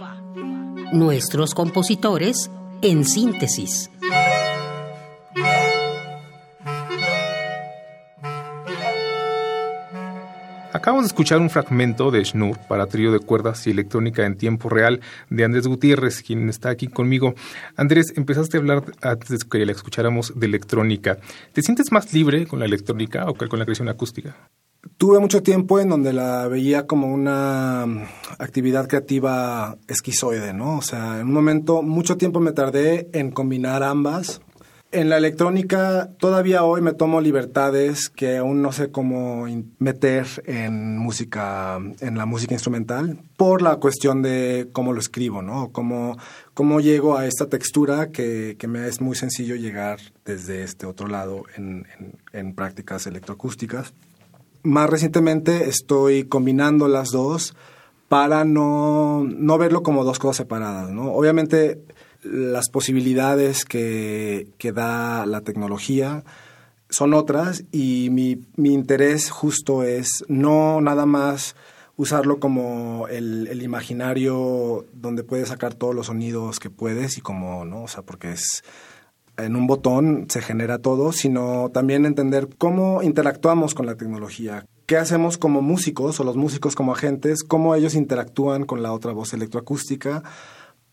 Nuestros 0.92 1.54
compositores 1.54 2.52
en 2.82 3.04
síntesis. 3.04 3.90
Acabamos 10.72 11.02
de 11.02 11.08
escuchar 11.08 11.40
un 11.40 11.50
fragmento 11.50 12.12
de 12.12 12.24
Schnur 12.24 12.56
para 12.68 12.86
trío 12.86 13.10
de 13.10 13.18
cuerdas 13.18 13.66
y 13.66 13.72
electrónica 13.72 14.24
en 14.24 14.36
tiempo 14.36 14.68
real 14.68 15.00
de 15.30 15.42
Andrés 15.42 15.66
Gutiérrez, 15.66 16.22
quien 16.22 16.48
está 16.48 16.70
aquí 16.70 16.86
conmigo. 16.86 17.34
Andrés, 17.74 18.12
empezaste 18.16 18.56
a 18.56 18.60
hablar 18.60 18.84
antes 19.02 19.30
de 19.30 19.38
que 19.48 19.66
la 19.66 19.72
escucháramos 19.72 20.32
de 20.38 20.46
electrónica. 20.46 21.18
¿Te 21.52 21.62
sientes 21.62 21.90
más 21.90 22.14
libre 22.14 22.46
con 22.46 22.60
la 22.60 22.66
electrónica 22.66 23.28
o 23.28 23.34
con 23.34 23.58
la 23.58 23.64
creación 23.64 23.88
acústica? 23.88 24.36
Tuve 24.96 25.20
mucho 25.20 25.42
tiempo 25.42 25.78
en 25.78 25.88
donde 25.88 26.12
la 26.12 26.48
veía 26.48 26.86
como 26.86 27.12
una 27.12 27.86
mm, 27.86 28.02
actividad 28.38 28.88
creativa 28.88 29.76
esquizoide, 29.86 30.52
¿no? 30.52 30.78
O 30.78 30.82
sea, 30.82 31.20
en 31.20 31.28
un 31.28 31.32
momento, 31.32 31.82
mucho 31.82 32.16
tiempo 32.16 32.40
me 32.40 32.52
tardé 32.52 33.08
en 33.12 33.30
combinar 33.30 33.84
ambas 33.84 34.40
En 34.90 35.08
la 35.08 35.18
electrónica 35.18 36.10
todavía 36.18 36.64
hoy 36.64 36.82
me 36.82 36.92
tomo 36.92 37.20
libertades 37.20 38.10
que 38.10 38.38
aún 38.38 38.60
no 38.60 38.72
sé 38.72 38.90
cómo 38.90 39.46
meter 39.78 40.26
en 40.46 40.98
música, 40.98 41.78
en 42.00 42.18
la 42.18 42.26
música 42.26 42.54
instrumental, 42.54 43.18
por 43.36 43.62
la 43.62 43.76
cuestión 43.76 44.20
de 44.20 44.68
cómo 44.72 44.92
lo 44.92 45.00
escribo, 45.00 45.42
¿no? 45.42 45.70
Cómo, 45.72 46.18
cómo 46.54 46.80
llego 46.80 47.16
a 47.16 47.26
esta 47.26 47.46
textura 47.46 48.10
que, 48.10 48.56
que 48.58 48.66
me 48.66 48.86
es 48.86 49.00
muy 49.00 49.16
sencillo 49.16 49.54
llegar 49.54 49.98
desde 50.24 50.62
este 50.62 50.86
otro 50.86 51.06
lado 51.06 51.44
en, 51.56 51.86
en 52.32 52.54
prácticas 52.54 53.06
electroacústicas. 53.06 53.94
Más 54.62 54.88
recientemente 54.88 55.68
estoy 55.68 56.24
combinando 56.24 56.88
las 56.88 57.10
dos 57.10 57.54
para 58.08 58.44
no, 58.44 59.24
no 59.24 59.58
verlo 59.58 59.82
como 59.82 60.04
dos 60.04 60.18
cosas 60.18 60.36
separadas, 60.36 60.90
¿no? 60.90 61.12
Obviamente 61.12 61.80
las 62.22 62.68
posibilidades 62.68 63.64
que, 63.64 64.48
que 64.58 64.72
da 64.72 65.26
la 65.26 65.40
tecnología 65.40 66.24
son 66.88 67.14
otras 67.14 67.64
y 67.72 68.10
mi, 68.10 68.46
mi, 68.56 68.74
interés 68.74 69.30
justo 69.30 69.82
es 69.82 70.24
no 70.28 70.80
nada 70.80 71.06
más 71.06 71.56
usarlo 71.96 72.38
como 72.38 73.08
el, 73.08 73.48
el, 73.48 73.62
imaginario 73.62 74.84
donde 74.92 75.24
puedes 75.24 75.48
sacar 75.48 75.74
todos 75.74 75.94
los 75.94 76.06
sonidos 76.06 76.60
que 76.60 76.68
puedes 76.68 77.16
y 77.16 77.22
como, 77.22 77.64
¿no? 77.64 77.84
O 77.84 77.88
sea, 77.88 78.02
porque 78.02 78.32
es 78.32 78.62
en 79.36 79.56
un 79.56 79.66
botón 79.66 80.26
se 80.28 80.42
genera 80.42 80.78
todo, 80.78 81.12
sino 81.12 81.70
también 81.72 82.06
entender 82.06 82.48
cómo 82.58 83.02
interactuamos 83.02 83.74
con 83.74 83.86
la 83.86 83.96
tecnología, 83.96 84.66
qué 84.86 84.96
hacemos 84.96 85.38
como 85.38 85.62
músicos 85.62 86.20
o 86.20 86.24
los 86.24 86.36
músicos 86.36 86.74
como 86.74 86.92
agentes, 86.92 87.42
cómo 87.42 87.74
ellos 87.74 87.94
interactúan 87.94 88.64
con 88.64 88.82
la 88.82 88.92
otra 88.92 89.12
voz 89.12 89.32
electroacústica 89.32 90.22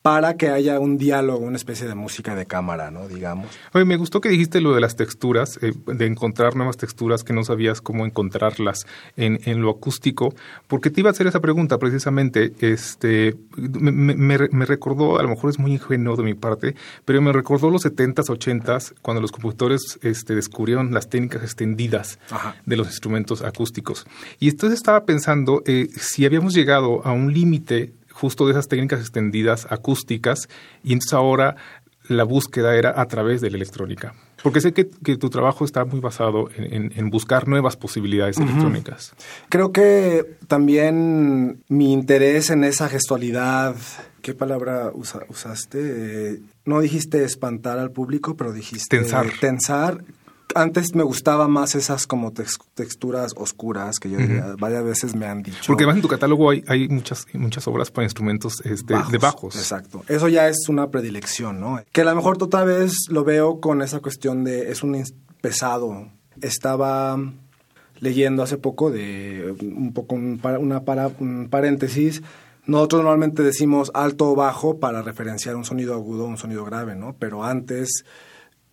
para 0.01 0.37
que 0.37 0.49
haya 0.49 0.79
un 0.79 0.97
diálogo, 0.97 1.45
una 1.45 1.57
especie 1.57 1.87
de 1.87 1.93
música 1.93 2.33
de 2.33 2.45
cámara, 2.45 2.89
¿no? 2.89 3.07
Digamos. 3.07 3.47
Oye, 3.73 3.83
me 3.83 3.97
gustó 3.97 4.21
que 4.21 4.29
dijiste 4.29 4.61
lo 4.61 4.73
de 4.73 4.79
las 4.79 4.95
texturas, 4.95 5.59
eh, 5.61 5.73
de 5.87 6.05
encontrar 6.05 6.55
nuevas 6.55 6.77
texturas 6.77 7.23
que 7.23 7.33
no 7.33 7.43
sabías 7.43 7.81
cómo 7.81 8.05
encontrarlas 8.05 8.87
en, 9.17 9.39
en, 9.43 9.61
lo 9.61 9.69
acústico, 9.69 10.33
porque 10.67 10.89
te 10.89 11.01
iba 11.01 11.09
a 11.09 11.11
hacer 11.11 11.27
esa 11.27 11.41
pregunta 11.41 11.77
precisamente. 11.79 12.53
Este, 12.59 13.35
me, 13.57 13.91
me, 13.91 14.37
me, 14.51 14.65
recordó, 14.65 15.19
a 15.19 15.23
lo 15.23 15.29
mejor 15.29 15.49
es 15.49 15.59
muy 15.59 15.73
ingenuo 15.73 16.15
de 16.15 16.23
mi 16.23 16.33
parte, 16.33 16.75
pero 17.03 17.21
me 17.21 17.33
recordó 17.33 17.69
los 17.69 17.85
70s, 17.85 18.25
80s, 18.25 18.93
cuando 19.01 19.19
los 19.21 19.33
compositores 19.33 19.99
este, 20.01 20.33
descubrieron 20.33 20.93
las 20.93 21.09
técnicas 21.09 21.43
extendidas 21.43 22.19
Ajá. 22.29 22.55
de 22.65 22.77
los 22.77 22.87
instrumentos 22.87 23.41
acústicos. 23.41 24.07
Y 24.39 24.49
entonces 24.49 24.79
estaba 24.79 25.03
pensando 25.03 25.61
eh, 25.65 25.89
si 25.97 26.25
habíamos 26.25 26.53
llegado 26.53 27.05
a 27.05 27.11
un 27.11 27.33
límite 27.33 27.93
justo 28.19 28.45
de 28.45 28.51
esas 28.51 28.67
técnicas 28.67 28.99
extendidas 28.99 29.67
acústicas 29.69 30.49
y 30.83 30.93
entonces 30.93 31.13
ahora 31.13 31.55
la 32.09 32.23
búsqueda 32.23 32.75
era 32.75 32.99
a 32.99 33.05
través 33.07 33.39
de 33.39 33.49
la 33.51 33.57
electrónica. 33.57 34.13
Porque 34.41 34.61
sé 34.61 34.73
que, 34.73 34.85
tu 34.85 35.29
trabajo 35.29 35.65
está 35.65 35.85
muy 35.85 35.99
basado 35.99 36.49
en, 36.55 37.09
buscar 37.09 37.47
nuevas 37.47 37.75
posibilidades 37.75 38.37
electrónicas. 38.37 39.13
Creo 39.49 39.71
que 39.71 40.25
también 40.47 41.61
mi 41.67 41.93
interés 41.93 42.49
en 42.49 42.63
esa 42.63 42.87
gestualidad, 42.89 43.75
¿qué 44.21 44.33
palabra 44.33 44.91
usaste? 44.93 46.41
no 46.65 46.79
dijiste 46.81 47.23
espantar 47.23 47.79
al 47.79 47.91
público, 47.91 48.35
pero 48.37 48.53
dijiste 48.53 48.97
tensar. 48.97 49.27
Tensar 49.39 50.03
antes 50.59 50.93
me 50.95 51.03
gustaba 51.03 51.47
más 51.47 51.75
esas 51.75 52.05
como 52.05 52.31
texturas 52.31 53.33
oscuras 53.35 53.99
que 53.99 54.09
yo 54.09 54.17
diría, 54.17 54.55
varias 54.59 54.83
veces 54.83 55.15
me 55.15 55.25
han 55.25 55.41
dicho. 55.41 55.63
Porque 55.67 55.83
además 55.83 55.97
en 55.97 56.01
tu 56.01 56.07
catálogo 56.07 56.49
hay, 56.49 56.63
hay 56.67 56.87
muchas, 56.87 57.25
muchas 57.33 57.67
obras 57.67 57.91
para 57.91 58.05
instrumentos 58.05 58.61
este, 58.65 58.93
de 59.11 59.17
bajos. 59.17 59.55
Exacto. 59.55 60.03
Eso 60.07 60.27
ya 60.27 60.47
es 60.47 60.67
una 60.67 60.89
predilección, 60.89 61.59
¿no? 61.59 61.81
Que 61.91 62.01
a 62.01 62.05
lo 62.05 62.15
mejor 62.15 62.41
otra 62.41 62.63
vez 62.63 62.93
lo 63.09 63.23
veo 63.23 63.59
con 63.59 63.81
esa 63.81 63.99
cuestión 63.99 64.43
de 64.43 64.71
es 64.71 64.83
un 64.83 65.01
pesado. 65.41 66.09
Estaba 66.41 67.17
leyendo 67.99 68.43
hace 68.43 68.57
poco 68.57 68.91
de 68.91 69.55
un 69.61 69.93
poco 69.93 70.15
una 70.15 70.83
para, 70.83 71.07
un 71.19 71.47
paréntesis. 71.49 72.21
Nosotros 72.65 73.01
normalmente 73.01 73.43
decimos 73.43 73.91
alto 73.93 74.31
o 74.31 74.35
bajo 74.35 74.79
para 74.79 75.01
referenciar 75.01 75.55
un 75.55 75.65
sonido 75.65 75.93
agudo 75.93 76.25
o 76.25 76.27
un 76.27 76.37
sonido 76.37 76.65
grave, 76.65 76.95
¿no? 76.95 77.15
Pero 77.17 77.43
antes 77.43 78.05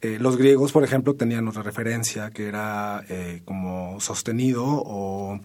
eh, 0.03 0.19
los 0.21 0.37
griegos, 0.37 0.73
por 0.73 0.85
ejemplo, 0.85 1.15
tenían 1.15 1.49
otra 1.49 1.63
referencia 1.63 2.31
que 2.31 2.47
era 2.47 3.05
eh, 3.09 3.43
como 3.45 3.99
sostenido 4.01 4.65
o 4.67 5.41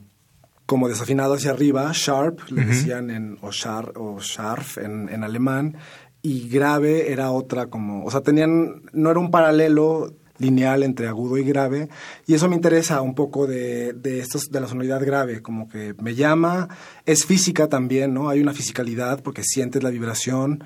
como 0.65 0.87
desafinado 0.87 1.33
hacia 1.33 1.51
arriba, 1.51 1.91
sharp, 1.93 2.39
le 2.49 2.63
decían 2.63 3.09
en, 3.09 3.37
o, 3.41 3.51
shar, 3.51 3.91
o 3.97 4.21
scharf 4.21 4.77
en, 4.77 5.09
en, 5.09 5.23
alemán, 5.25 5.75
y 6.21 6.47
grave 6.47 7.11
era 7.11 7.31
otra 7.31 7.65
como, 7.65 8.05
o 8.05 8.11
sea, 8.11 8.21
tenían, 8.21 8.83
no 8.93 9.11
era 9.11 9.19
un 9.19 9.31
paralelo 9.31 10.13
lineal 10.37 10.83
entre 10.83 11.07
agudo 11.07 11.37
y 11.37 11.43
grave, 11.43 11.89
y 12.25 12.35
eso 12.35 12.47
me 12.47 12.55
interesa 12.55 13.01
un 13.01 13.15
poco 13.15 13.47
de, 13.47 13.91
de, 13.93 14.19
estos, 14.19 14.49
de 14.49 14.61
la 14.61 14.67
sonoridad 14.67 15.05
grave, 15.05 15.41
como 15.41 15.67
que 15.67 15.93
me 16.01 16.15
llama, 16.15 16.69
es 17.05 17.25
física 17.25 17.67
también, 17.67 18.13
¿no? 18.13 18.29
Hay 18.29 18.39
una 18.39 18.53
fisicalidad 18.53 19.21
porque 19.21 19.43
sientes 19.43 19.83
la 19.83 19.89
vibración, 19.89 20.63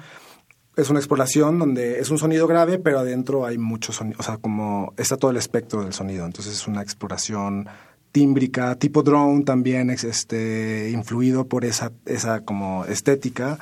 es 0.76 0.90
una 0.90 1.00
exploración 1.00 1.60
donde 1.60 2.00
es 2.00 2.10
un 2.10 2.18
sonido 2.18 2.48
grave, 2.48 2.80
pero 2.80 3.00
adentro 3.00 3.46
hay 3.46 3.58
mucho 3.58 3.94
sonido, 3.94 4.18
o 4.20 4.24
sea, 4.24 4.38
como 4.38 4.94
está 4.98 5.18
todo 5.18 5.32
el 5.32 5.38
espectro 5.38 5.84
del 5.84 5.94
sonido. 5.94 6.26
Entonces 6.26 6.54
es 6.54 6.68
una 6.68 6.82
exploración 6.82 7.68
tímbrica, 8.12 8.76
tipo 8.76 9.04
drone 9.04 9.44
también, 9.44 9.90
este, 9.90 10.90
influido 10.92 11.48
por 11.48 11.66
esa, 11.66 11.92
esa 12.06 12.42
como 12.42 12.86
estética, 12.86 13.60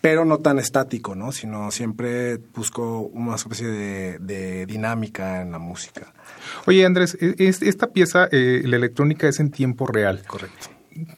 pero 0.00 0.24
no 0.24 0.38
tan 0.38 0.58
estático, 0.58 1.14
¿no? 1.14 1.32
Sino 1.32 1.70
siempre 1.70 2.36
busco 2.36 3.00
una 3.00 3.36
especie 3.36 3.68
de, 3.68 4.18
de 4.18 4.66
dinámica 4.66 5.42
en 5.42 5.52
la 5.52 5.58
música. 5.58 6.12
Oye, 6.66 6.84
Andrés, 6.84 7.16
e, 7.20 7.34
esta 7.38 7.88
pieza, 7.88 8.28
eh, 8.30 8.62
la 8.64 8.76
electrónica 8.76 9.28
es 9.28 9.40
en 9.40 9.50
tiempo 9.50 9.86
real. 9.86 10.22
Correcto. 10.26 10.68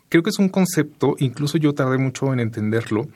Creo 0.09 0.23
que 0.23 0.31
es 0.31 0.39
un 0.39 0.49
concepto, 0.49 1.17
incluso 1.19 1.59
yo 1.59 1.75
tardé 1.75 1.99
mucho 1.99 2.33
en 2.33 2.41
entenderlo. 2.41 3.09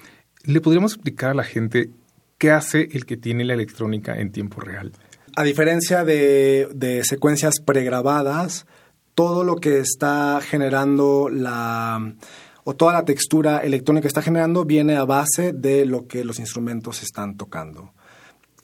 ¿Le 0.44 0.61
podríamos 0.61 0.94
explicar 0.94 1.31
a 1.31 1.35
la 1.35 1.44
gente 1.44 1.90
qué 2.38 2.51
hace 2.51 2.88
el 2.92 3.05
que 3.05 3.16
tiene 3.16 3.44
la 3.44 3.55
electrónica 3.55 4.18
en 4.18 4.31
tiempo 4.31 4.61
real? 4.61 4.92
A 5.37 5.42
diferencia 5.42 6.05
de, 6.05 7.03
secuencias 7.05 7.61
pregrabadas, 7.64 8.66
todo 9.14 9.44
lo 9.44 9.57
que 9.57 9.79
está 9.79 10.40
generando 10.42 11.29
la 11.29 12.14
o 12.64 12.77
toda 12.77 12.92
la 12.92 13.05
textura 13.05 13.61
electrónica 13.61 14.03
que 14.03 14.09
está 14.09 14.20
generando 14.20 14.66
viene 14.66 14.96
a 14.96 15.05
base 15.07 15.55
de 15.55 15.87
lo 15.87 16.07
que 16.07 16.22
los 16.22 16.38
instrumentos 16.38 17.03
están 17.03 17.37
tocando. 17.37 17.92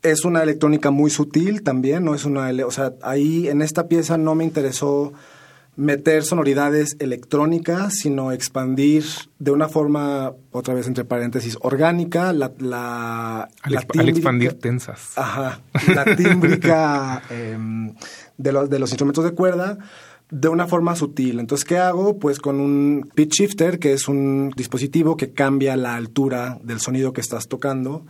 Es 0.03 0.27
una 0.27 0.43
electrónica 0.43 0.91
muy 0.91 1.11
sutil 1.11 1.63
también, 1.63 2.05
no 2.05 2.15
es 2.15 2.27
una, 2.27 2.51
o 2.67 2.71
sea, 2.71 2.93
ahí 3.03 3.49
en 3.49 3.63
esta 3.63 3.89
pieza 3.89 4.19
no 4.19 4.35
me 4.35 4.45
interesó 4.45 5.15
meter 5.77 6.23
sonoridades 6.23 6.97
electrónicas, 6.99 7.95
sino 7.95 8.33
expandir 8.33 9.05
de 9.39 9.51
una 9.51 9.69
forma, 9.69 10.35
otra 10.53 10.75
vez 10.75 10.87
entre 10.87 11.05
paréntesis, 11.05 11.59
orgánica, 11.61 12.33
la... 12.33 12.53
la, 12.59 13.49
al, 13.63 14.09
expandir 14.09 14.55
tensas. 14.55 15.13
Ajá, 15.17 15.61
la 15.95 16.17
tímbrica 16.17 17.23
em, 17.31 17.95
de, 18.39 18.53
los, 18.53 18.71
de 18.71 18.79
los 18.79 18.91
instrumentos 18.91 19.25
de 19.25 19.33
cuerda 19.33 19.79
de 20.31 20.49
una 20.49 20.67
forma 20.67 20.97
sutil. 20.97 21.39
Entonces, 21.39 21.65
¿qué 21.65 21.79
hago? 21.79 22.19
Pues 22.19 22.39
con 22.39 22.61
un 22.61 23.11
pitch 23.15 23.41
shifter, 23.41 23.79
que 23.79 23.93
es 23.93 24.09
un 24.09 24.53
dispositivo 24.57 25.17
que 25.17 25.33
cambia 25.33 25.77
la 25.77 25.95
altura 25.95 26.59
del 26.63 26.81
sonido 26.81 27.13
que 27.13 27.21
estás 27.21 27.47
tocando 27.49 28.07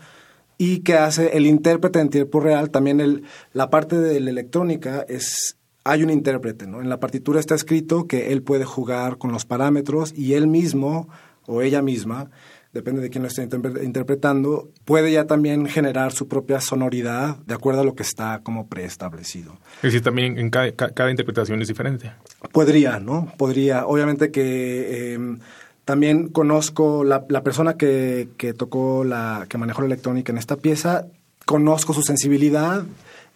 y 0.57 0.81
que 0.81 0.95
hace 0.95 1.37
el 1.37 1.47
intérprete 1.47 2.01
en 2.01 2.11
tiempo 2.11 2.41
real. 2.41 2.71
También 2.71 3.01
el, 3.01 3.25
la 3.53 3.71
parte 3.71 3.99
de 3.99 4.21
la 4.21 4.31
electrónica 4.31 5.05
es 5.09 5.57
hay 5.85 6.03
un 6.03 6.11
intérprete, 6.11 6.67
¿no? 6.67 6.81
En 6.81 6.89
la 6.89 6.99
partitura 6.99 7.39
está 7.39 7.55
escrito 7.55 8.07
que 8.07 8.33
él 8.33 8.43
puede 8.43 8.65
jugar 8.65 9.19
con 9.19 9.33
los 9.33 9.45
parámetros 9.45 10.13
y 10.17 10.33
él 10.33 10.47
mismo 10.47 11.09
o 11.47 11.61
ella 11.61 11.83
misma, 11.83 12.31
depende 12.73 13.03
de 13.03 13.11
quién 13.11 13.23
lo 13.23 13.29
esté 13.29 13.47
interpretando, 13.83 14.71
puede 14.87 15.13
ya 15.13 15.27
también 15.27 15.67
generar 15.67 16.13
su 16.13 16.27
propia 16.27 16.61
sonoridad 16.61 17.37
de 17.47 17.55
acuerdo 17.55 17.83
a 17.83 17.85
lo 17.85 17.95
que 17.95 18.03
está 18.03 18.41
como 18.43 18.67
preestablecido. 18.67 19.59
Es 19.77 19.83
decir, 19.83 20.03
también 20.03 20.39
en 20.39 20.49
cada, 20.49 21.11
interpretación 21.11 21.61
es 21.61 21.69
diferente. 21.69 22.13
Podría, 22.51 22.99
¿no? 22.99 23.33
Podría. 23.37 23.87
Obviamente 23.87 24.31
que 24.31 25.13
em, 25.13 25.39
también 25.85 26.29
conozco 26.29 27.05
la, 27.05 27.27
la 27.29 27.43
persona 27.43 27.75
que, 27.75 28.31
que 28.39 28.55
tocó 28.55 29.05
la, 29.05 29.47
que 29.49 29.59
manejó 29.59 29.83
la 29.83 29.87
electrónica 29.87 30.33
en 30.33 30.39
esta 30.39 30.57
pieza, 30.57 31.07
conozco 31.45 31.93
su 31.93 32.03
sensibilidad 32.03 32.85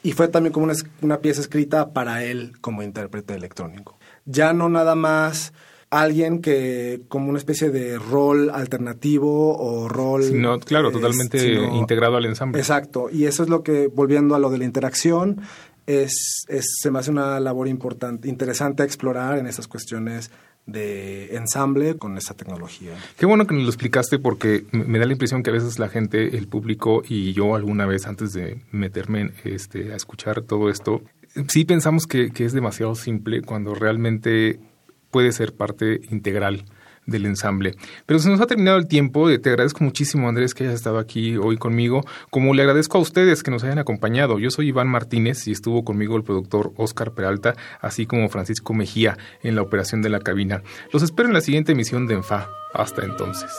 y 0.02 0.12
fue 0.12 0.28
también 0.28 0.52
como 0.52 0.70
una, 1.02 1.20
pieza 1.20 1.40
escrita 1.40 1.92
para 1.92 2.24
él 2.24 2.52
como 2.60 2.82
intérprete 2.82 3.34
electrónico. 3.34 3.98
Ya 4.24 4.52
no 4.52 4.68
nada 4.68 4.94
más 4.94 5.52
alguien 5.90 6.40
que 6.40 7.02
como 7.08 7.30
una 7.30 7.38
especie 7.38 7.70
de 7.70 7.98
rol 7.98 8.50
alternativo 8.50 9.56
o 9.58 9.88
rol... 9.88 10.40
No, 10.40 10.60
claro, 10.60 10.92
totalmente 10.92 11.54
integrado 11.54 12.16
al 12.16 12.26
ensamble. 12.26 12.60
Exacto, 12.60 13.08
y 13.10 13.24
eso 13.24 13.42
es 13.42 13.48
lo 13.48 13.62
que, 13.62 13.88
volviendo 13.88 14.34
a 14.34 14.38
lo 14.38 14.50
de 14.50 14.58
la 14.58 14.64
interacción, 14.64 15.40
es, 15.86 16.44
es, 16.48 16.66
se 16.80 16.90
me 16.90 16.98
hace 16.98 17.10
una 17.10 17.40
labor 17.40 17.66
importante, 17.66 18.28
interesante 18.28 18.82
a 18.82 18.86
explorar 18.86 19.38
en 19.38 19.46
estas 19.46 19.66
cuestiones 19.66 20.30
de 20.68 21.34
ensamble 21.34 21.96
con 21.96 22.16
esta 22.18 22.34
tecnología. 22.34 22.92
Qué 23.18 23.26
bueno 23.26 23.46
que 23.46 23.54
nos 23.54 23.64
lo 23.64 23.70
explicaste 23.70 24.18
porque 24.18 24.64
me 24.70 24.98
da 24.98 25.06
la 25.06 25.12
impresión 25.12 25.42
que 25.42 25.50
a 25.50 25.54
veces 25.54 25.78
la 25.78 25.88
gente, 25.88 26.36
el 26.36 26.46
público 26.46 27.02
y 27.08 27.32
yo 27.32 27.56
alguna 27.56 27.86
vez 27.86 28.06
antes 28.06 28.32
de 28.34 28.60
meterme 28.70 29.32
este, 29.44 29.92
a 29.92 29.96
escuchar 29.96 30.42
todo 30.42 30.68
esto, 30.68 31.02
sí 31.48 31.64
pensamos 31.64 32.06
que, 32.06 32.30
que 32.30 32.44
es 32.44 32.52
demasiado 32.52 32.94
simple 32.94 33.40
cuando 33.42 33.74
realmente 33.74 34.60
puede 35.10 35.32
ser 35.32 35.54
parte 35.54 36.02
integral 36.10 36.64
del 37.08 37.26
ensamble. 37.26 37.74
Pero 38.06 38.20
se 38.20 38.28
nos 38.28 38.40
ha 38.40 38.46
terminado 38.46 38.78
el 38.78 38.86
tiempo. 38.86 39.28
Te 39.38 39.50
agradezco 39.50 39.82
muchísimo, 39.82 40.28
Andrés, 40.28 40.54
que 40.54 40.64
hayas 40.64 40.76
estado 40.76 40.98
aquí 40.98 41.36
hoy 41.36 41.56
conmigo. 41.56 42.04
Como 42.30 42.54
le 42.54 42.62
agradezco 42.62 42.98
a 42.98 43.00
ustedes 43.00 43.42
que 43.42 43.50
nos 43.50 43.64
hayan 43.64 43.78
acompañado. 43.78 44.38
Yo 44.38 44.50
soy 44.50 44.68
Iván 44.68 44.88
Martínez 44.88 45.48
y 45.48 45.52
estuvo 45.52 45.84
conmigo 45.84 46.16
el 46.16 46.22
productor 46.22 46.72
Oscar 46.76 47.12
Peralta, 47.12 47.56
así 47.80 48.06
como 48.06 48.28
Francisco 48.28 48.74
Mejía 48.74 49.16
en 49.42 49.56
la 49.56 49.62
operación 49.62 50.02
de 50.02 50.10
la 50.10 50.20
cabina. 50.20 50.62
Los 50.92 51.02
espero 51.02 51.28
en 51.28 51.34
la 51.34 51.40
siguiente 51.40 51.72
emisión 51.72 52.06
de 52.06 52.14
ENFA. 52.14 52.48
Hasta 52.74 53.04
entonces. 53.04 53.50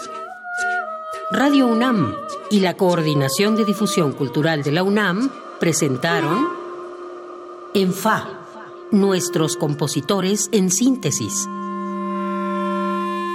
Radio 1.32 1.68
UNAM 1.68 2.16
y 2.52 2.60
la 2.60 2.76
Coordinación 2.76 3.56
de 3.56 3.66
Difusión 3.66 4.14
Cultural 4.14 4.64
de 4.64 4.72
la 4.72 4.84
UNAM 4.84 5.30
presentaron 5.60 6.48
ENFA, 7.74 8.30
nuestros 8.92 9.56
compositores 9.56 10.50
en 10.52 10.70
síntesis 10.72 11.48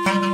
Thank 0.05 0.25
you. 0.27 0.34